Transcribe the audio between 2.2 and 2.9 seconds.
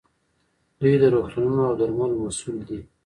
مسوول دي.